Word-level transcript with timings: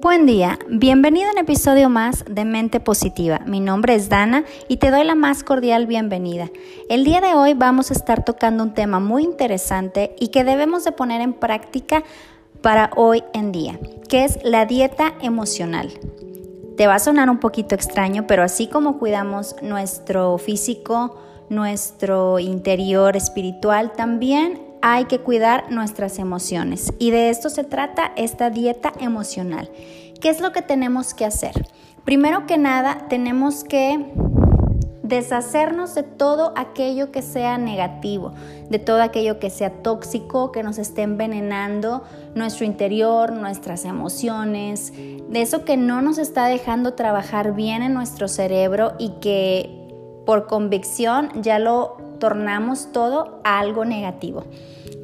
Buen 0.00 0.26
día, 0.26 0.60
bienvenido 0.68 1.28
a 1.28 1.32
un 1.32 1.38
episodio 1.38 1.88
más 1.88 2.24
de 2.30 2.44
Mente 2.44 2.78
Positiva. 2.78 3.40
Mi 3.46 3.58
nombre 3.58 3.96
es 3.96 4.08
Dana 4.08 4.44
y 4.68 4.76
te 4.76 4.92
doy 4.92 5.02
la 5.02 5.16
más 5.16 5.42
cordial 5.42 5.86
bienvenida. 5.88 6.50
El 6.88 7.02
día 7.02 7.20
de 7.20 7.34
hoy 7.34 7.54
vamos 7.54 7.90
a 7.90 7.94
estar 7.94 8.24
tocando 8.24 8.62
un 8.62 8.74
tema 8.74 9.00
muy 9.00 9.24
interesante 9.24 10.14
y 10.20 10.28
que 10.28 10.44
debemos 10.44 10.84
de 10.84 10.92
poner 10.92 11.20
en 11.20 11.32
práctica 11.32 12.04
para 12.62 12.92
hoy 12.94 13.24
en 13.34 13.50
día, 13.50 13.80
que 14.08 14.24
es 14.24 14.38
la 14.44 14.66
dieta 14.66 15.14
emocional. 15.20 15.90
Te 16.76 16.86
va 16.86 16.94
a 16.94 17.00
sonar 17.00 17.28
un 17.28 17.40
poquito 17.40 17.74
extraño, 17.74 18.28
pero 18.28 18.44
así 18.44 18.68
como 18.68 19.00
cuidamos 19.00 19.56
nuestro 19.62 20.38
físico, 20.38 21.16
nuestro 21.48 22.38
interior 22.38 23.16
espiritual, 23.16 23.90
también 23.96 24.67
hay 24.82 25.06
que 25.06 25.20
cuidar 25.20 25.70
nuestras 25.70 26.18
emociones. 26.18 26.92
Y 26.98 27.10
de 27.10 27.30
esto 27.30 27.50
se 27.50 27.64
trata 27.64 28.12
esta 28.16 28.50
dieta 28.50 28.92
emocional. 29.00 29.70
¿Qué 30.20 30.28
es 30.28 30.40
lo 30.40 30.52
que 30.52 30.62
tenemos 30.62 31.14
que 31.14 31.24
hacer? 31.24 31.68
Primero 32.04 32.46
que 32.46 32.58
nada, 32.58 33.06
tenemos 33.08 33.64
que 33.64 34.12
deshacernos 35.08 35.94
de 35.94 36.02
todo 36.02 36.52
aquello 36.56 37.10
que 37.10 37.22
sea 37.22 37.56
negativo, 37.56 38.32
de 38.68 38.78
todo 38.78 39.02
aquello 39.02 39.38
que 39.38 39.48
sea 39.50 39.82
tóxico, 39.82 40.52
que 40.52 40.62
nos 40.62 40.78
esté 40.78 41.02
envenenando 41.02 42.04
nuestro 42.34 42.66
interior, 42.66 43.32
nuestras 43.32 43.84
emociones, 43.84 44.92
de 44.92 45.42
eso 45.42 45.64
que 45.64 45.76
no 45.76 46.02
nos 46.02 46.18
está 46.18 46.46
dejando 46.46 46.94
trabajar 46.94 47.54
bien 47.54 47.82
en 47.82 47.94
nuestro 47.94 48.28
cerebro 48.28 48.92
y 48.98 49.10
que 49.20 49.74
por 50.26 50.46
convicción 50.46 51.30
ya 51.40 51.58
lo 51.58 51.96
tornamos 52.18 52.92
todo 52.92 53.40
a 53.44 53.58
algo 53.58 53.84
negativo. 53.84 54.44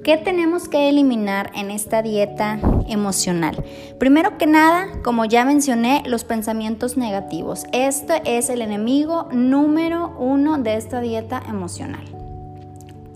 ¿Qué 0.05 0.19
tenemos 0.19 0.69
que 0.69 0.91
eliminar 0.91 1.51
en 1.55 1.71
esta 1.71 2.03
dieta 2.03 2.59
emocional? 2.89 3.65
Primero 3.99 4.37
que 4.37 4.47
nada, 4.47 4.87
como 5.03 5.25
ya 5.25 5.47
mencioné, 5.47 6.03
los 6.05 6.25
pensamientos 6.25 6.99
negativos. 6.99 7.65
Este 7.73 8.21
es 8.27 8.51
el 8.51 8.61
enemigo 8.61 9.29
número 9.33 10.15
uno 10.19 10.59
de 10.59 10.77
esta 10.77 11.01
dieta 11.01 11.43
emocional. 11.49 12.05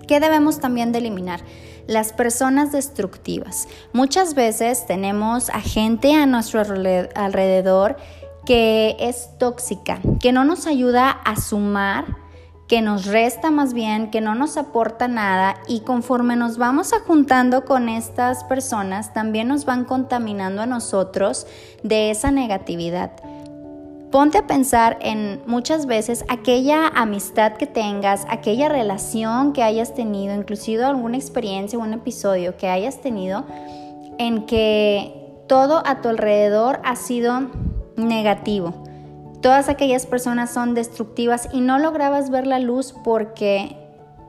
¿Qué 0.07 0.19
debemos 0.19 0.61
también 0.61 0.91
de 0.91 1.01
eliminar? 1.01 1.41
Las 1.87 2.15
personas 2.15 2.73
destructivas. 2.73 3.69
Muchas 3.93 4.35
veces 4.35 4.87
tenemos 4.87 5.51
a 5.51 5.61
gente 5.61 6.15
a 6.15 6.25
nuestro 6.25 6.61
alrededor 6.61 7.99
que 8.47 8.97
es 8.99 9.29
tóxica, 9.39 10.01
que 10.21 10.33
no 10.33 10.45
nos 10.45 10.67
ayuda 10.67 11.11
a 11.11 11.37
sumar 11.37 12.28
que 12.69 12.83
nos 12.83 13.07
resta 13.07 13.51
más 13.51 13.73
bien, 13.73 14.11
que 14.11 14.21
no 14.21 14.35
nos 14.35 14.59
aporta 14.59 15.09
nada 15.09 15.57
y 15.67 15.81
conforme 15.81 16.37
nos 16.37 16.59
vamos 16.59 16.93
juntando 17.07 17.65
con 17.65 17.89
estas 17.89 18.45
personas, 18.45 19.15
también 19.15 19.49
nos 19.49 19.65
van 19.65 19.87
contaminando 19.87 20.61
a 20.61 20.67
nosotros 20.67 21.47
de 21.83 22.11
esa 22.11 22.31
negatividad. 22.31 23.13
Ponte 24.11 24.39
a 24.39 24.47
pensar 24.47 24.99
en 25.01 25.41
muchas 25.47 25.87
veces 25.87 26.25
aquella 26.29 26.89
amistad 26.89 27.55
que 27.55 27.67
tengas, 27.67 28.27
aquella 28.29 28.69
relación 28.69 29.55
que 29.55 29.63
hayas 29.63 29.95
tenido, 29.95 30.35
inclusive 30.35 30.85
alguna 30.85 31.17
experiencia 31.17 31.79
o 31.79 31.83
un 31.83 31.95
episodio 31.95 32.57
que 32.59 32.69
hayas 32.69 33.01
tenido 33.01 33.45
en 34.19 34.45
que 34.45 35.15
todo 35.47 35.83
a 35.87 36.03
tu 36.03 36.11
alrededor 36.11 36.81
ha 36.85 36.97
sido 36.97 37.51
negativo 37.97 38.88
Todas 39.41 39.69
aquellas 39.69 40.07
personas 40.07 40.51
son 40.51 40.75
destructivas 40.75 41.49
y 41.53 41.61
no 41.61 41.79
lograbas 41.79 42.31
ver 42.31 42.47
la 42.47 42.59
luz 42.59 42.95
porque 43.05 43.77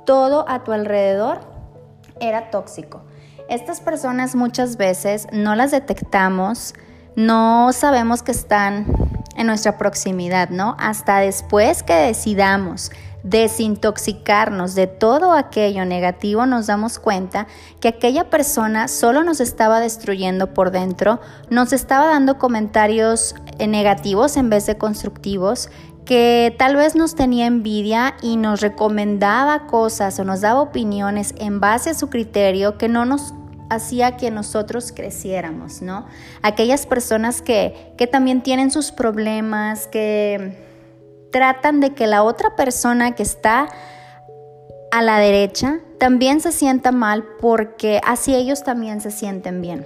todo 0.05 0.45
a 0.47 0.63
tu 0.63 0.71
alrededor 0.71 1.39
era 2.19 2.51
tóxico. 2.51 3.01
Estas 3.49 3.81
personas 3.81 4.35
muchas 4.35 4.77
veces 4.77 5.27
no 5.31 5.55
las 5.55 5.71
detectamos, 5.71 6.75
no 7.15 7.73
sabemos 7.73 8.21
que 8.21 8.31
están 8.31 8.85
en 9.35 9.47
nuestra 9.47 9.77
proximidad, 9.77 10.49
¿no? 10.49 10.75
Hasta 10.79 11.19
después 11.19 11.81
que 11.81 11.93
decidamos 11.93 12.91
desintoxicarnos 13.23 14.75
de 14.75 14.87
todo 14.87 15.33
aquello 15.33 15.85
negativo, 15.85 16.45
nos 16.45 16.67
damos 16.67 16.99
cuenta 16.99 17.47
que 17.79 17.89
aquella 17.89 18.29
persona 18.29 18.87
solo 18.87 19.23
nos 19.23 19.39
estaba 19.39 19.79
destruyendo 19.79 20.53
por 20.53 20.71
dentro, 20.71 21.19
nos 21.49 21.73
estaba 21.73 22.07
dando 22.07 22.37
comentarios 22.37 23.35
eh, 23.57 23.67
negativos 23.67 24.37
en 24.37 24.49
vez 24.49 24.65
de 24.65 24.77
constructivos, 24.77 25.69
que 26.05 26.55
tal 26.57 26.75
vez 26.75 26.95
nos 26.95 27.15
tenía 27.15 27.45
envidia 27.45 28.15
y 28.21 28.37
nos 28.37 28.61
recomendaba 28.61 29.67
cosas 29.67 30.19
o 30.19 30.23
nos 30.23 30.41
daba 30.41 30.61
opiniones 30.61 31.35
en 31.37 31.59
base 31.59 31.91
a 31.91 31.93
su 31.93 32.09
criterio 32.09 32.77
que 32.77 32.87
no 32.87 33.05
nos 33.05 33.33
hacía 33.69 34.17
que 34.17 34.31
nosotros 34.31 34.91
creciéramos, 34.91 35.83
¿no? 35.83 36.07
Aquellas 36.41 36.87
personas 36.87 37.43
que, 37.43 37.93
que 37.97 38.07
también 38.07 38.41
tienen 38.41 38.71
sus 38.71 38.91
problemas, 38.91 39.85
que 39.85 40.68
tratan 41.31 41.79
de 41.79 41.93
que 41.93 42.07
la 42.07 42.23
otra 42.23 42.55
persona 42.55 43.15
que 43.15 43.23
está 43.23 43.67
a 44.91 45.01
la 45.01 45.19
derecha 45.19 45.79
también 45.99 46.41
se 46.41 46.51
sienta 46.51 46.91
mal 46.91 47.23
porque 47.39 48.01
así 48.05 48.33
ellos 48.33 48.63
también 48.63 49.01
se 49.01 49.11
sienten 49.11 49.61
bien. 49.61 49.85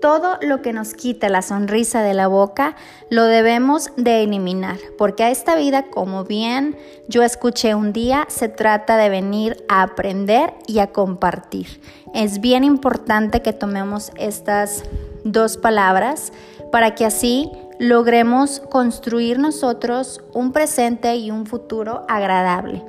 Todo 0.00 0.38
lo 0.42 0.62
que 0.62 0.72
nos 0.72 0.94
quita 0.94 1.28
la 1.28 1.42
sonrisa 1.42 2.02
de 2.02 2.14
la 2.14 2.28
boca 2.28 2.76
lo 3.10 3.24
debemos 3.24 3.90
de 3.96 4.22
eliminar, 4.22 4.76
porque 4.96 5.24
a 5.24 5.30
esta 5.30 5.56
vida, 5.56 5.86
como 5.90 6.22
bien 6.22 6.76
yo 7.08 7.24
escuché 7.24 7.74
un 7.74 7.92
día, 7.92 8.24
se 8.28 8.48
trata 8.48 8.96
de 8.96 9.08
venir 9.08 9.64
a 9.68 9.82
aprender 9.82 10.54
y 10.68 10.78
a 10.78 10.92
compartir. 10.92 11.80
Es 12.14 12.40
bien 12.40 12.62
importante 12.62 13.42
que 13.42 13.52
tomemos 13.52 14.12
estas 14.16 14.84
dos 15.24 15.56
palabras 15.56 16.32
para 16.70 16.94
que 16.94 17.04
así 17.04 17.50
logremos 17.78 18.60
construir 18.70 19.38
nosotros 19.38 20.20
un 20.32 20.52
presente 20.52 21.16
y 21.16 21.30
un 21.30 21.46
futuro 21.46 22.04
agradable. 22.08 22.82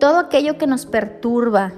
Todo 0.00 0.18
aquello 0.18 0.58
que 0.58 0.66
nos 0.66 0.84
perturba, 0.84 1.72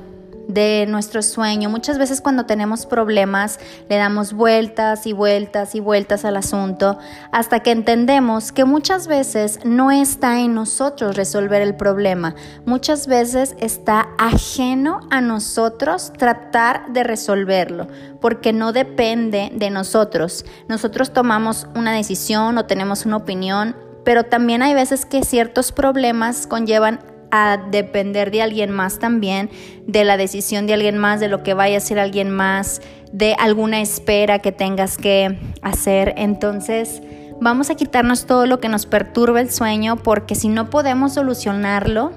de 0.48 0.86
nuestro 0.88 1.22
sueño. 1.22 1.70
Muchas 1.70 1.98
veces 1.98 2.20
cuando 2.20 2.46
tenemos 2.46 2.86
problemas 2.86 3.60
le 3.88 3.96
damos 3.96 4.32
vueltas 4.32 5.06
y 5.06 5.12
vueltas 5.12 5.74
y 5.74 5.80
vueltas 5.80 6.24
al 6.24 6.36
asunto 6.36 6.98
hasta 7.30 7.60
que 7.60 7.70
entendemos 7.70 8.50
que 8.50 8.64
muchas 8.64 9.06
veces 9.06 9.60
no 9.64 9.90
está 9.90 10.40
en 10.40 10.54
nosotros 10.54 11.16
resolver 11.16 11.62
el 11.62 11.76
problema. 11.76 12.34
Muchas 12.64 13.06
veces 13.06 13.54
está 13.60 14.08
ajeno 14.18 15.00
a 15.10 15.20
nosotros 15.20 16.12
tratar 16.16 16.92
de 16.92 17.04
resolverlo 17.04 17.86
porque 18.20 18.52
no 18.52 18.72
depende 18.72 19.52
de 19.54 19.70
nosotros. 19.70 20.46
Nosotros 20.66 21.12
tomamos 21.12 21.66
una 21.76 21.92
decisión 21.92 22.56
o 22.56 22.64
tenemos 22.64 23.04
una 23.04 23.18
opinión, 23.18 23.76
pero 24.02 24.24
también 24.24 24.62
hay 24.62 24.72
veces 24.72 25.04
que 25.04 25.22
ciertos 25.22 25.72
problemas 25.72 26.46
conllevan 26.46 27.00
a 27.30 27.58
depender 27.70 28.30
de 28.30 28.42
alguien 28.42 28.70
más 28.70 28.98
también, 28.98 29.50
de 29.86 30.04
la 30.04 30.16
decisión 30.16 30.66
de 30.66 30.74
alguien 30.74 30.98
más, 30.98 31.20
de 31.20 31.28
lo 31.28 31.42
que 31.42 31.54
vaya 31.54 31.76
a 31.76 31.78
hacer 31.78 31.98
alguien 31.98 32.30
más, 32.30 32.80
de 33.12 33.34
alguna 33.38 33.80
espera 33.80 34.38
que 34.38 34.52
tengas 34.52 34.96
que 34.96 35.38
hacer. 35.62 36.14
Entonces, 36.16 37.02
vamos 37.40 37.70
a 37.70 37.74
quitarnos 37.74 38.26
todo 38.26 38.46
lo 38.46 38.60
que 38.60 38.68
nos 38.68 38.86
perturba 38.86 39.40
el 39.40 39.50
sueño 39.50 39.96
porque 39.96 40.34
si 40.34 40.48
no 40.48 40.70
podemos 40.70 41.14
solucionarlo, 41.14 42.12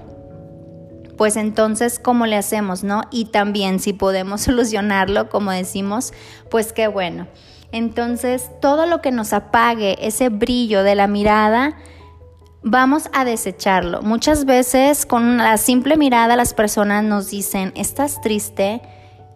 pues 1.17 1.35
entonces, 1.35 1.99
¿cómo 1.99 2.25
le 2.25 2.35
hacemos, 2.35 2.83
no? 2.83 3.03
Y 3.11 3.25
también 3.25 3.79
si 3.79 3.93
podemos 3.93 4.41
solucionarlo, 4.41 5.29
como 5.29 5.51
decimos, 5.51 6.13
pues 6.49 6.73
qué 6.73 6.87
bueno. 6.87 7.27
Entonces, 7.71 8.49
todo 8.59 8.85
lo 8.85 9.01
que 9.01 9.11
nos 9.11 9.31
apague 9.31 10.05
ese 10.05 10.29
brillo 10.29 10.83
de 10.83 10.95
la 10.95 11.07
mirada, 11.07 11.77
vamos 12.63 13.09
a 13.13 13.25
desecharlo. 13.25 14.01
Muchas 14.01 14.45
veces 14.45 15.05
con 15.05 15.37
la 15.37 15.57
simple 15.57 15.97
mirada 15.97 16.35
las 16.35 16.53
personas 16.53 17.03
nos 17.03 17.29
dicen, 17.29 17.71
estás 17.75 18.21
triste, 18.21 18.81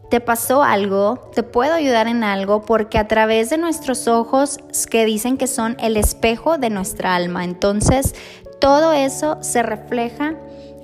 te 0.10 0.19
pasó 0.19 0.63
algo, 0.63 1.31
te 1.33 1.44
puedo 1.44 1.74
ayudar 1.74 2.07
en 2.07 2.24
algo, 2.24 2.62
porque 2.62 2.98
a 2.98 3.07
través 3.07 3.50
de 3.50 3.57
nuestros 3.57 4.07
ojos 4.07 4.60
que 4.89 5.06
dicen 5.06 5.38
que 5.38 5.48
son 5.48 5.75
el 5.80 5.98
espejo 5.98 6.57
de 6.57 6.69
nuestra 6.69 7.16
alma, 7.16 7.44
entonces 7.44 8.13
todo 8.62 8.94
eso 8.94 9.38
se 9.42 9.63
refleja 9.63 10.36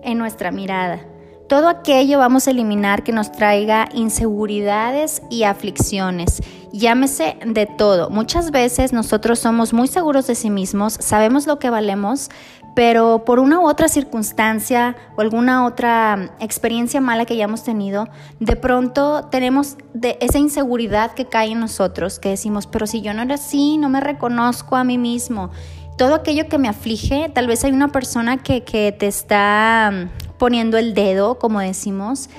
en 0.04 0.18
nuestra 0.18 0.52
mirada. 0.52 1.06
Todo 1.48 1.68
aquello 1.68 2.18
vamos 2.18 2.48
a 2.48 2.52
eliminar 2.52 3.04
que 3.04 3.12
nos 3.12 3.32
traiga 3.32 3.90
inseguridades 3.94 5.22
y 5.30 5.44
aflicciones. 5.44 6.42
Llámese 6.74 7.38
de 7.46 7.66
todo. 7.66 8.10
Muchas 8.10 8.52
veces 8.52 8.94
nosotros 8.94 9.40
somos 9.40 9.74
muy 9.74 9.88
seguros 9.88 10.28
de 10.28 10.36
sí 10.36 10.50
mismos, 10.50 10.94
sabemos 10.94 11.46
lo 11.46 11.60
que 11.60 11.70
valemos, 11.70 12.30
pero 12.76 13.26
por 13.26 13.40
una 13.40 13.60
u 13.60 13.68
otra 13.68 13.90
circunstancia 13.90 14.96
o 15.18 15.22
alguna 15.22 15.66
otra 15.66 16.32
experiencia 16.40 17.02
mala 17.02 17.26
que 17.26 17.34
hayamos 17.34 17.64
tenido, 17.64 18.08
de 18.40 18.56
pronto 18.56 19.28
tenemos 19.30 19.76
esa 20.22 20.40
inseguridad 20.40 21.14
que 21.14 21.26
cae 21.26 21.52
en 21.52 21.60
nosotros, 21.60 22.20
que 22.20 22.30
decimos, 22.30 22.68
pero 22.68 22.88
si 22.88 23.02
yo 23.02 23.14
no 23.14 23.22
era 23.22 23.36
así, 23.36 23.78
no 23.78 23.90
me 23.90 24.00
reconozco 24.00 24.78
a 24.78 24.86
mí 24.86 24.98
mismo. 24.98 25.52
Todo 25.98 26.16
aquello 26.16 26.48
que 26.48 26.58
me 26.58 26.70
aflige, 26.70 27.30
tal 27.34 27.48
vez 27.48 27.66
hay 27.66 27.74
una 27.74 27.90
persona 27.90 28.38
que, 28.38 28.64
que 28.64 28.94
te 28.94 29.08
está 29.08 30.10
poniendo 30.38 30.78
el 30.78 30.94
dedo, 30.94 31.38
como 31.38 31.60
decimos, 31.60 32.30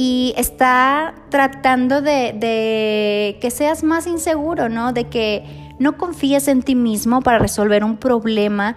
y 0.00 0.32
está 0.36 1.16
tratando 1.28 2.00
de, 2.00 3.36
que 3.40 3.50
seas 3.50 3.82
más 3.82 4.06
inseguro, 4.06 4.68
¿no? 4.68 4.92
De 4.92 5.08
que 5.08 5.74
No 5.80 5.96
confíes 5.96 6.48
en 6.48 6.62
ti 6.62 6.74
mismo 6.76 7.20
para 7.20 7.38
resolver 7.38 7.84
un 7.84 7.96
problema, 7.96 8.76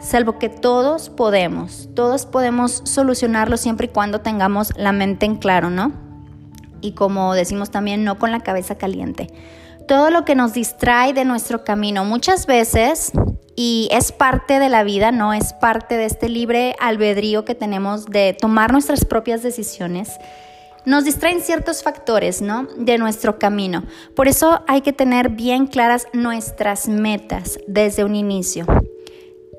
salvo 0.00 0.38
que 0.38 0.48
todos 0.48 1.10
podemos. 1.10 1.90
Todos 1.94 2.24
podemos 2.24 2.82
solucionarlo 2.84 3.58
siempre 3.58 3.86
y 3.86 3.90
cuando 3.90 4.20
tengamos 4.22 4.72
la 4.76 4.92
mente 4.92 5.26
en 5.26 5.36
claro, 5.36 5.68
¿no? 5.68 5.92
Y 6.80 6.92
como 6.92 7.34
decimos 7.34 7.70
también, 7.70 8.02
no 8.02 8.18
con 8.18 8.30
la 8.30 8.40
cabeza 8.40 8.76
caliente. 8.76 9.28
Todo 9.86 10.10
lo 10.10 10.24
que 10.24 10.34
nos 10.34 10.54
distrae 10.54 11.12
de 11.12 11.26
nuestro 11.26 11.62
camino, 11.62 12.06
muchas 12.06 12.46
veces 12.46 13.12
y 13.54 13.88
es 13.92 14.12
parte 14.12 14.58
de 14.58 14.70
la 14.70 14.82
vida, 14.82 15.12
¿no? 15.12 15.34
Es 15.34 15.52
parte 15.52 15.98
de 15.98 16.06
este 16.06 16.30
libre 16.30 16.74
albedrío 16.80 17.44
que 17.44 17.54
tenemos 17.54 18.06
de 18.06 18.34
tomar 18.38 18.72
nuestras 18.72 19.04
propias 19.04 19.42
decisiones. 19.42 20.18
Nos 20.86 21.04
distraen 21.04 21.40
ciertos 21.40 21.82
factores, 21.82 22.42
¿no? 22.42 22.66
De 22.76 22.98
nuestro 22.98 23.38
camino. 23.38 23.84
Por 24.14 24.28
eso 24.28 24.62
hay 24.66 24.82
que 24.82 24.92
tener 24.92 25.30
bien 25.30 25.66
claras 25.66 26.06
nuestras 26.12 26.88
metas 26.88 27.58
desde 27.66 28.04
un 28.04 28.14
inicio. 28.14 28.66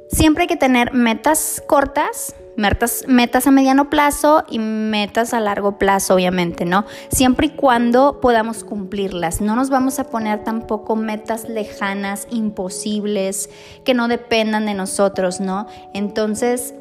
Siempre 0.10 0.44
hay 0.44 0.48
que 0.48 0.56
tener 0.56 0.94
metas 0.94 1.64
cortas, 1.68 2.36
metas, 2.58 3.06
metas 3.08 3.48
a 3.48 3.52
mediano 3.52 3.90
plazo 3.90 4.44
y 4.50 4.60
metas 4.60 5.34
a 5.34 5.40
largo 5.40 5.80
plazo, 5.80 6.14
obviamente, 6.14 6.64
¿no? 6.64 6.86
Siempre 7.10 7.48
y 7.48 7.50
cuando 7.50 8.22
podamos 8.22 8.64
cumplirlas. 8.64 9.42
No 9.42 9.56
nos 9.56 9.70
vamos 9.70 10.00
a 10.00 10.06
poner 10.06 10.44
tampoco 10.44 10.96
metas 10.96 11.50
lejanas, 11.50 12.28
imposibles, 12.30 13.50
que 13.84 13.94
no 13.94 14.08
dependan 14.08 14.68
de 14.68 14.76
nosotros, 14.76 15.40
¿no? 15.40 15.66
Entonces, 15.94 16.76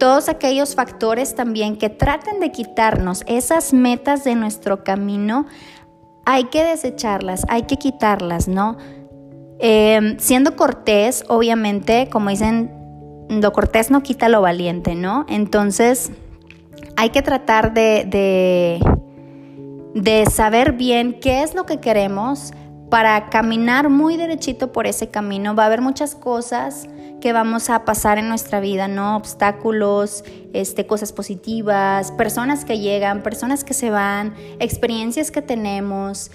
todos 0.00 0.28
aquellos 0.28 0.74
factores 0.74 1.36
también 1.36 1.76
que 1.76 1.90
traten 1.90 2.40
de 2.40 2.50
quitarnos 2.50 3.22
esas 3.26 3.72
metas 3.72 4.24
de 4.24 4.34
nuestro 4.34 4.82
camino, 4.82 5.46
hay 6.24 6.44
que 6.44 6.64
desecharlas, 6.64 7.44
hay 7.48 7.62
que 7.62 7.76
quitarlas, 7.76 8.48
¿no? 8.48 8.78
Eh, 9.60 10.16
siendo 10.18 10.56
cortés, 10.56 11.24
obviamente, 11.28 12.08
como 12.10 12.30
dicen 12.30 12.80
lo 13.28 13.52
cortés 13.52 13.90
no 13.90 14.02
quita 14.02 14.28
lo 14.28 14.40
valiente, 14.40 14.94
¿no? 14.94 15.24
Entonces 15.28 16.10
hay 16.96 17.10
que 17.10 17.22
tratar 17.22 17.74
de, 17.74 18.80
de, 19.94 20.26
saber 20.26 20.72
bien 20.72 21.20
qué 21.20 21.42
es 21.42 21.54
lo 21.54 21.64
que 21.64 21.78
queremos 21.78 22.52
para 22.90 23.30
caminar 23.30 23.88
muy 23.88 24.16
derechito 24.16 24.72
por 24.72 24.86
ese 24.86 25.08
camino. 25.08 25.54
Va 25.54 25.62
a 25.62 25.66
haber 25.66 25.80
muchas 25.80 26.14
cosas 26.14 26.88
que 27.20 27.32
vamos 27.32 27.70
a 27.70 27.84
pasar 27.84 28.18
en 28.18 28.28
nuestra 28.28 28.60
vida, 28.60 28.88
¿no? 28.88 29.16
Obstáculos, 29.16 30.24
este, 30.52 30.86
cosas 30.86 31.12
positivas, 31.12 32.12
personas 32.12 32.64
que 32.64 32.78
llegan, 32.78 33.22
personas 33.22 33.62
que 33.62 33.74
se 33.74 33.90
van, 33.90 34.34
experiencias 34.58 35.30
que 35.30 35.42
tenemos, 35.42 36.30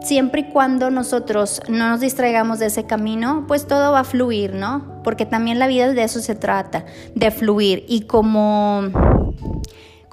siempre 0.00 0.40
y 0.42 0.44
cuando 0.44 0.90
nosotros 0.90 1.60
no 1.68 1.88
nos 1.88 2.00
distraigamos 2.00 2.58
de 2.58 2.66
ese 2.66 2.84
camino, 2.84 3.44
pues 3.46 3.66
todo 3.66 3.92
va 3.92 4.00
a 4.00 4.04
fluir, 4.04 4.54
¿no? 4.54 5.00
Porque 5.04 5.26
también 5.26 5.58
la 5.58 5.66
vida 5.66 5.92
de 5.92 6.02
eso 6.02 6.20
se 6.20 6.34
trata, 6.34 6.84
de 7.14 7.30
fluir. 7.30 7.84
Y 7.88 8.02
como, 8.02 8.82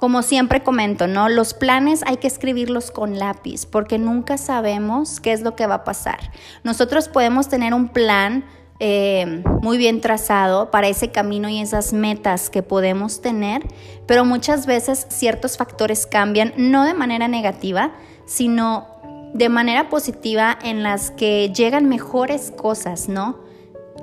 como 0.00 0.22
siempre 0.22 0.62
comento, 0.62 1.06
¿no? 1.06 1.28
Los 1.28 1.52
planes 1.52 2.02
hay 2.06 2.16
que 2.16 2.26
escribirlos 2.26 2.90
con 2.90 3.18
lápiz, 3.18 3.66
porque 3.66 3.98
nunca 3.98 4.38
sabemos 4.38 5.20
qué 5.20 5.32
es 5.32 5.42
lo 5.42 5.54
que 5.54 5.66
va 5.66 5.74
a 5.74 5.84
pasar. 5.84 6.32
Nosotros 6.64 7.10
podemos 7.10 7.50
tener 7.50 7.74
un 7.74 7.90
plan 7.90 8.46
eh, 8.78 9.42
muy 9.60 9.76
bien 9.76 10.00
trazado 10.00 10.70
para 10.70 10.88
ese 10.88 11.10
camino 11.10 11.50
y 11.50 11.60
esas 11.60 11.92
metas 11.92 12.48
que 12.48 12.62
podemos 12.62 13.20
tener, 13.20 13.62
pero 14.06 14.24
muchas 14.24 14.64
veces 14.64 15.06
ciertos 15.10 15.58
factores 15.58 16.06
cambian, 16.06 16.54
no 16.56 16.86
de 16.86 16.94
manera 16.94 17.28
negativa, 17.28 17.92
sino 18.24 18.86
de 19.34 19.50
manera 19.50 19.90
positiva 19.90 20.58
en 20.62 20.82
las 20.82 21.10
que 21.10 21.52
llegan 21.54 21.90
mejores 21.90 22.54
cosas, 22.56 23.10
¿no? 23.10 23.38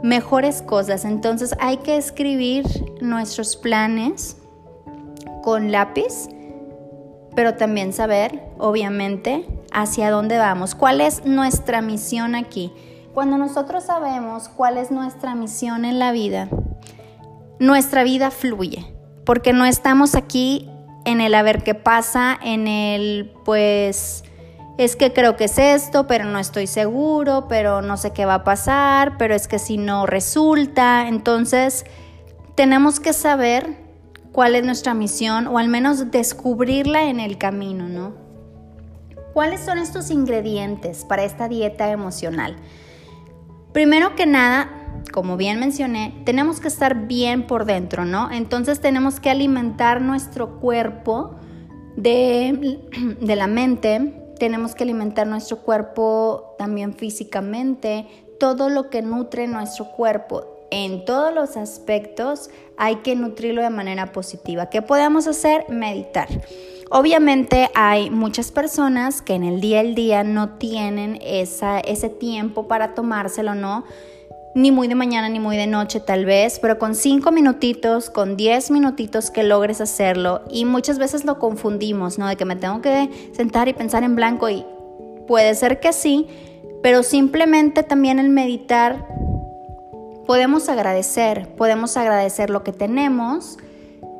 Mejores 0.03 0.61
cosas. 0.61 1.05
Entonces 1.05 1.55
hay 1.59 1.77
que 1.77 1.97
escribir 1.97 2.65
nuestros 3.01 3.55
planes 3.55 4.37
con 5.47 5.71
lápiz, 5.71 6.27
pero 7.33 7.53
también 7.55 7.93
saber, 7.93 8.43
obviamente, 8.57 9.45
hacia 9.71 10.11
dónde 10.11 10.37
vamos, 10.37 10.75
cuál 10.75 10.99
es 10.99 11.23
nuestra 11.23 11.81
misión 11.81 12.35
aquí. 12.35 12.73
Cuando 13.13 13.37
nosotros 13.37 13.85
sabemos 13.85 14.49
cuál 14.49 14.77
es 14.77 14.91
nuestra 14.91 15.35
misión 15.35 15.85
en 15.85 15.99
la 15.99 16.11
vida, 16.11 16.49
nuestra 17.59 18.03
vida 18.03 18.29
fluye, 18.29 18.93
porque 19.25 19.53
no 19.53 19.63
estamos 19.63 20.15
aquí 20.15 20.69
en 21.05 21.21
el 21.21 21.33
a 21.33 21.43
ver 21.43 21.63
qué 21.63 21.75
pasa, 21.75 22.37
en 22.43 22.67
el 22.67 23.31
pues 23.45 24.25
es 24.77 24.97
que 24.97 25.13
creo 25.13 25.37
que 25.37 25.45
es 25.45 25.57
esto, 25.57 26.07
pero 26.07 26.25
no 26.25 26.39
estoy 26.39 26.67
seguro, 26.67 27.47
pero 27.47 27.81
no 27.81 27.95
sé 27.95 28.11
qué 28.11 28.25
va 28.25 28.33
a 28.33 28.43
pasar, 28.43 29.17
pero 29.17 29.33
es 29.33 29.47
que 29.47 29.59
si 29.59 29.77
no 29.77 30.07
resulta, 30.07 31.07
entonces 31.07 31.85
tenemos 32.55 32.99
que 32.99 33.13
saber 33.13 33.86
cuál 34.37 34.53
es 34.53 34.63
nuestra 34.63 34.93
misión 34.93 35.47
o 35.47 35.57
al 35.57 35.67
menos 35.67 36.11
descubrirla 36.11 37.09
en 37.09 37.19
el 37.19 37.39
camino, 37.39 37.89
¿no? 37.89 38.13
¿Cuáles 39.33 39.61
son 39.61 39.79
estos 39.79 40.11
ingredientes 40.11 41.05
para 41.05 41.23
esta 41.23 41.47
dieta 41.47 41.89
emocional? 41.89 42.55
Primero 43.73 44.13
que 44.13 44.27
nada, 44.27 44.69
como 45.11 45.37
bien 45.37 45.59
mencioné, 45.59 46.21
tenemos 46.23 46.59
que 46.59 46.67
estar 46.67 47.07
bien 47.07 47.47
por 47.47 47.65
dentro, 47.65 48.05
¿no? 48.05 48.29
Entonces 48.29 48.79
tenemos 48.79 49.19
que 49.19 49.31
alimentar 49.31 50.01
nuestro 50.01 50.59
cuerpo 50.59 51.37
de, 51.95 52.79
la 53.21 53.47
mente, 53.47 54.33
tenemos 54.37 54.75
que 54.75 54.83
alimentar 54.83 55.25
nuestro 55.25 55.63
cuerpo 55.63 56.53
también 56.59 56.93
físicamente, 56.93 58.05
todo 58.39 58.69
lo 58.69 58.91
que 58.91 59.01
nutre 59.01 59.47
nuestro 59.47 59.85
cuerpo 59.93 60.56
en 60.71 61.05
todos 61.05 61.33
los 61.33 61.57
aspectos 61.57 62.49
hay 62.77 62.97
que 62.97 63.15
nutrirlo 63.15 63.61
de 63.61 63.69
manera 63.69 64.11
positiva. 64.11 64.69
¿Qué 64.69 64.81
podemos 64.81 65.27
hacer? 65.27 65.65
Meditar. 65.69 66.27
Obviamente 66.89 67.69
hay 67.75 68.09
muchas 68.09 68.51
personas 68.51 69.21
que 69.21 69.33
en 69.33 69.43
el 69.43 69.59
día 69.59 69.81
al 69.81 69.95
día 69.95 70.23
no 70.23 70.57
tienen 70.57 71.19
esa, 71.21 71.79
ese 71.79 72.09
tiempo 72.09 72.67
para 72.67 72.93
tomárselo, 72.93 73.55
¿no? 73.55 73.83
ni 74.57 74.71
muy 74.71 74.87
de 74.87 74.95
mañana 74.95 75.29
ni 75.29 75.39
muy 75.39 75.55
de 75.55 75.67
noche 75.67 75.99
tal 75.99 76.25
vez, 76.25 76.57
pero 76.59 76.79
con 76.79 76.95
cinco 76.95 77.31
minutitos, 77.31 78.09
con 78.09 78.35
diez 78.35 78.71
minutitos 78.71 79.29
que 79.29 79.43
logres 79.43 79.81
hacerlo 79.81 80.41
y 80.49 80.65
muchas 80.65 80.97
veces 80.97 81.25
lo 81.25 81.37
confundimos, 81.37 82.17
¿no? 82.17 82.27
De 82.27 82.37
que 82.37 82.45
me 82.45 82.55
tengo 82.55 82.81
que 82.81 83.07
sentar 83.33 83.67
y 83.67 83.73
pensar 83.73 84.03
en 84.03 84.15
blanco 84.15 84.49
y 84.49 84.65
puede 85.27 85.53
ser 85.53 85.79
que 85.79 85.93
sí, 85.93 86.25
pero 86.81 87.03
simplemente 87.03 87.83
también 87.83 88.17
el 88.17 88.29
meditar 88.29 89.07
podemos 90.27 90.67
agradecer, 90.67 91.47
podemos 91.55 91.95
agradecer 91.95 92.49
lo 92.49 92.63
que 92.63 92.73
tenemos, 92.73 93.57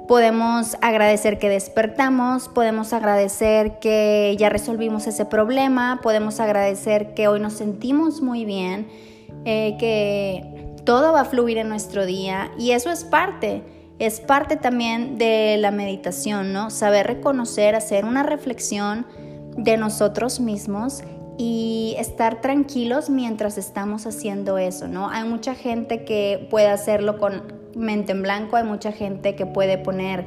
podemos 0.07 0.77
agradecer 0.81 1.37
que 1.37 1.49
despertamos, 1.49 2.47
podemos 2.47 2.93
agradecer 2.93 3.79
que 3.79 4.35
ya 4.39 4.47
resolvimos 4.47 5.05
ese 5.05 5.25
problema, 5.25 5.99
podemos 6.01 6.39
agradecer 6.39 7.13
que 7.13 7.27
hoy 7.27 7.41
nos 7.41 7.53
sentimos 7.53 8.21
muy 8.21 8.45
bien 8.45 8.87
eh, 9.43 9.75
que 9.77 10.73
todo 10.85 11.11
va 11.11 11.21
a 11.21 11.25
fluir 11.25 11.57
en 11.57 11.67
nuestro 11.67 12.05
día 12.05 12.51
y 12.57 12.71
eso 12.71 12.89
es 12.89 13.03
parte, 13.03 13.61
es 13.99 14.21
parte 14.21 14.55
también 14.55 15.17
de 15.17 15.57
la 15.59 15.71
meditación, 15.71 16.53
¿no? 16.53 16.69
Saber 16.69 17.05
reconocer, 17.05 17.75
hacer 17.75 18.05
una 18.05 18.23
reflexión 18.23 19.05
de 19.57 19.75
nosotros 19.75 20.39
mismos 20.39 21.03
y 21.37 21.95
estar 21.99 22.41
tranquilos 22.41 23.09
mientras 23.09 23.57
estamos 23.57 24.07
haciendo 24.07 24.57
eso, 24.57 24.87
¿no? 24.87 25.09
Hay 25.09 25.23
mucha 25.27 25.53
gente 25.55 26.03
que 26.03 26.47
puede 26.49 26.67
hacerlo 26.67 27.17
con 27.17 27.53
mente 27.75 28.11
en 28.11 28.23
blanco, 28.23 28.55
hay 28.55 28.63
mucha 28.63 28.91
gente 28.91 29.35
que 29.35 29.45
puede 29.45 29.77
poner 29.77 30.25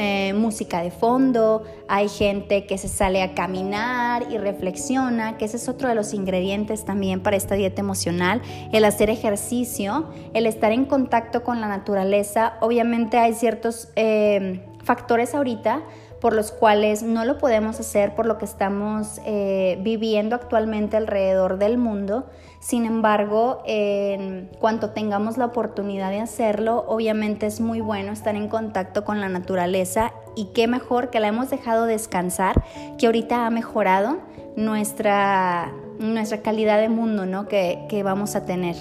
eh, 0.00 0.32
música 0.32 0.82
de 0.82 0.90
fondo, 0.90 1.64
hay 1.88 2.08
gente 2.08 2.66
que 2.66 2.78
se 2.78 2.88
sale 2.88 3.22
a 3.22 3.34
caminar 3.34 4.26
y 4.30 4.38
reflexiona, 4.38 5.36
que 5.36 5.44
ese 5.44 5.56
es 5.56 5.68
otro 5.68 5.88
de 5.88 5.94
los 5.94 6.14
ingredientes 6.14 6.84
también 6.84 7.20
para 7.20 7.36
esta 7.36 7.56
dieta 7.56 7.80
emocional, 7.80 8.42
el 8.72 8.84
hacer 8.84 9.10
ejercicio, 9.10 10.06
el 10.34 10.46
estar 10.46 10.70
en 10.70 10.84
contacto 10.84 11.42
con 11.42 11.60
la 11.60 11.68
naturaleza. 11.68 12.58
Obviamente 12.60 13.18
hay 13.18 13.34
ciertos 13.34 13.88
eh, 13.96 14.60
factores 14.84 15.34
ahorita 15.34 15.82
por 16.20 16.32
los 16.32 16.50
cuales 16.50 17.02
no 17.02 17.24
lo 17.24 17.38
podemos 17.38 17.78
hacer 17.78 18.14
por 18.14 18.26
lo 18.26 18.38
que 18.38 18.44
estamos 18.44 19.20
eh, 19.24 19.78
viviendo 19.82 20.34
actualmente 20.34 20.96
alrededor 20.96 21.58
del 21.58 21.78
mundo. 21.78 22.26
Sin 22.60 22.86
embargo, 22.86 23.62
en 23.66 24.50
cuanto 24.58 24.90
tengamos 24.90 25.38
la 25.38 25.44
oportunidad 25.44 26.10
de 26.10 26.20
hacerlo, 26.20 26.84
obviamente 26.88 27.46
es 27.46 27.60
muy 27.60 27.80
bueno 27.80 28.10
estar 28.10 28.34
en 28.34 28.48
contacto 28.48 29.04
con 29.04 29.20
la 29.20 29.28
naturaleza 29.28 30.12
y 30.34 30.46
qué 30.46 30.66
mejor 30.66 31.10
que 31.10 31.20
la 31.20 31.28
hemos 31.28 31.50
dejado 31.50 31.86
descansar, 31.86 32.64
que 32.98 33.06
ahorita 33.06 33.46
ha 33.46 33.50
mejorado 33.50 34.18
nuestra, 34.56 35.72
nuestra 35.98 36.42
calidad 36.42 36.80
de 36.80 36.88
mundo 36.88 37.26
¿no? 37.26 37.46
que, 37.46 38.02
vamos 38.04 38.34
a 38.34 38.44
tener 38.44 38.76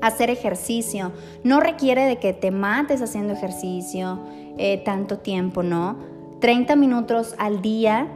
hacer 0.00 0.30
ejercicio. 0.30 1.12
No 1.44 1.60
requiere 1.60 2.06
de 2.06 2.18
que 2.18 2.32
te 2.32 2.50
mates 2.50 3.02
haciendo 3.02 3.34
ejercicio 3.34 4.18
eh, 4.56 4.82
tanto 4.84 5.18
tiempo, 5.18 5.62
¿no? 5.62 5.98
30 6.40 6.74
minutos 6.76 7.34
al 7.38 7.60
día 7.60 8.08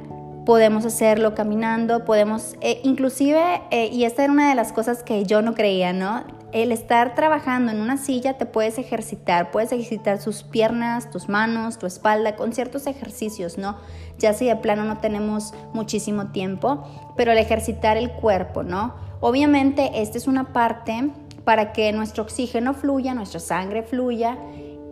podemos 0.45 0.85
hacerlo 0.85 1.35
caminando, 1.35 2.05
podemos, 2.05 2.57
eh, 2.61 2.81
inclusive, 2.85 3.63
eh, 3.71 3.89
y 3.93 4.05
esta 4.05 4.25
era 4.25 4.33
una 4.33 4.49
de 4.49 4.55
las 4.55 4.73
cosas 4.73 5.03
que 5.03 5.25
yo 5.25 5.43
no 5.43 5.55
creía, 5.55 5.93
¿no? 5.93 6.25
El 6.53 6.71
estar 6.71 7.15
trabajando 7.15 7.73
en 7.73 7.81
una 7.81 7.97
silla 7.97 8.35
te 8.35 8.47
puedes 8.47 8.79
ejercitar, 8.79 9.51
puedes 9.51 9.73
ejercitar 9.73 10.21
sus 10.21 10.43
piernas, 10.43 11.11
tus 11.11 11.29
manos, 11.29 11.79
tu 11.79 11.87
espalda, 11.87 12.37
con 12.37 12.53
ciertos 12.53 12.87
ejercicios, 12.87 13.59
¿no? 13.59 13.77
Ya 14.19 14.33
si 14.35 14.47
de 14.47 14.57
plano 14.57 14.85
no 14.85 14.99
tenemos 14.99 15.53
muchísimo 15.73 16.27
tiempo, 16.27 16.85
pero 17.17 17.33
el 17.33 17.39
ejercitar 17.39 17.97
el 17.97 18.11
cuerpo, 18.13 18.63
¿no? 18.63 18.95
Obviamente, 19.21 19.91
esta 20.03 20.19
es 20.19 20.27
una 20.27 20.53
parte 20.53 21.11
para 21.45 21.73
que 21.73 21.93
nuestro 21.93 22.23
oxígeno 22.23 22.75
fluya, 22.75 23.15
nuestra 23.15 23.41
sangre 23.41 23.83
fluya 23.83 24.37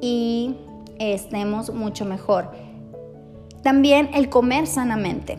y 0.00 0.56
estemos 0.98 1.72
mucho 1.72 2.04
mejor. 2.04 2.71
También 3.62 4.10
el 4.14 4.28
comer 4.28 4.66
sanamente. 4.66 5.38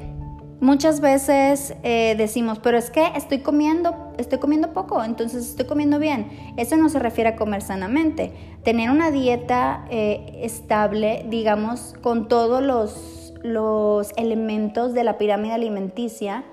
Muchas 0.63 1.01
veces 1.01 1.75
eh, 1.84 2.15
decimos, 2.18 2.58
pero 2.60 2.77
es 2.77 2.89
que 2.89 3.06
estoy 3.18 3.39
comiendo, 3.39 4.13
estoy 4.18 4.39
comiendo 4.39 4.72
poco, 4.72 5.03
entonces 5.03 5.50
estoy 5.50 5.65
comiendo 5.65 6.00
bien. 6.00 6.53
Eso 6.56 6.77
no 6.77 6.88
se 6.88 7.00
refiere 7.00 7.32
a 7.32 7.36
comer 7.36 7.62
sanamente. 7.62 8.32
Tener 8.63 8.89
una 8.89 9.12
dieta 9.12 9.86
eh, 9.89 10.39
estable, 10.42 11.25
digamos, 11.30 11.96
con 12.01 12.30
todos 12.30 12.63
los, 12.63 13.34
los 13.44 14.13
elementos 14.15 14.94
de 14.94 15.03
la 15.03 15.18
pirámide 15.18 15.51
alimenticia 15.51 16.46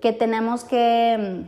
que 0.00 0.14
tenemos 0.14 0.64
que, 0.64 1.44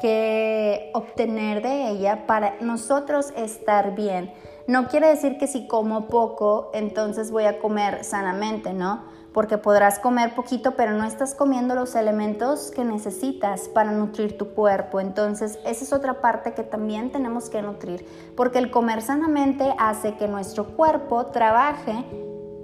que 0.00 0.90
obtener 0.94 1.62
de 1.62 1.90
ella 1.90 2.26
para 2.26 2.54
nosotros 2.62 3.34
estar 3.36 3.94
bien. 3.94 4.32
No 4.66 4.88
quiere 4.88 5.08
decir 5.08 5.36
que 5.36 5.46
si 5.46 5.66
como 5.66 6.06
poco, 6.06 6.70
entonces 6.72 7.30
voy 7.30 7.44
a 7.44 7.58
comer 7.58 8.02
sanamente, 8.02 8.72
¿no? 8.72 9.02
Porque 9.32 9.58
podrás 9.58 9.98
comer 9.98 10.34
poquito, 10.34 10.72
pero 10.72 10.92
no 10.92 11.04
estás 11.04 11.34
comiendo 11.34 11.74
los 11.74 11.94
elementos 11.94 12.70
que 12.70 12.84
necesitas 12.84 13.68
para 13.68 13.90
nutrir 13.90 14.38
tu 14.38 14.54
cuerpo. 14.54 15.00
Entonces, 15.00 15.58
esa 15.66 15.84
es 15.84 15.92
otra 15.92 16.20
parte 16.20 16.54
que 16.54 16.62
también 16.62 17.12
tenemos 17.12 17.50
que 17.50 17.60
nutrir, 17.60 18.06
porque 18.36 18.58
el 18.58 18.70
comer 18.70 19.02
sanamente 19.02 19.74
hace 19.78 20.14
que 20.14 20.28
nuestro 20.28 20.76
cuerpo 20.76 21.26
trabaje 21.26 22.04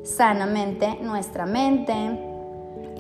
sanamente, 0.02 0.99
nuestra 1.02 1.45
mente, 1.45 2.29